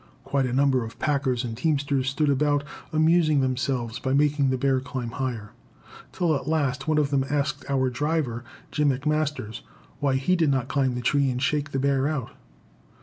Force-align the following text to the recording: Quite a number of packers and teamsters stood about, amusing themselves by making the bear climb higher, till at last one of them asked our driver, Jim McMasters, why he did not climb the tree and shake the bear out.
Quite 0.23 0.47
a 0.47 0.51
number 0.51 0.83
of 0.83 0.97
packers 0.97 1.43
and 1.43 1.55
teamsters 1.55 2.09
stood 2.09 2.31
about, 2.31 2.63
amusing 2.91 3.39
themselves 3.41 3.99
by 3.99 4.13
making 4.13 4.49
the 4.49 4.57
bear 4.57 4.79
climb 4.79 5.11
higher, 5.11 5.51
till 6.11 6.35
at 6.35 6.47
last 6.47 6.87
one 6.87 6.97
of 6.97 7.11
them 7.11 7.23
asked 7.29 7.63
our 7.69 7.87
driver, 7.91 8.43
Jim 8.71 8.89
McMasters, 8.89 9.61
why 9.99 10.15
he 10.15 10.35
did 10.35 10.49
not 10.49 10.69
climb 10.69 10.95
the 10.95 11.01
tree 11.01 11.29
and 11.29 11.39
shake 11.43 11.69
the 11.69 11.77
bear 11.77 12.07
out. 12.07 12.31